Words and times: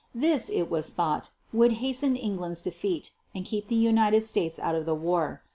This, 0.15 0.49
it 0.49 0.67
was 0.67 0.89
thought, 0.89 1.29
would 1.53 1.73
hasten 1.73 2.15
England's 2.15 2.63
defeat, 2.63 3.11
and 3.35 3.45
keep 3.45 3.67
the 3.67 3.75
United 3.75 4.25
States 4.25 4.57
out 4.57 4.73
of 4.73 4.87
the 4.87 4.95
war. 4.95 5.43